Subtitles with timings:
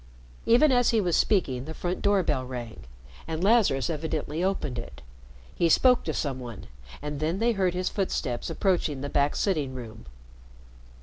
[0.47, 2.85] Even as he was speaking, the front door bell rang
[3.27, 5.03] and Lazarus evidently opened it.
[5.53, 6.65] He spoke to some one,
[7.03, 10.05] and then they heard his footsteps approaching the back sitting room.